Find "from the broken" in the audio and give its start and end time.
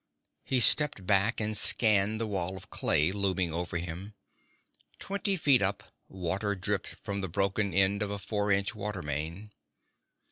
6.95-7.71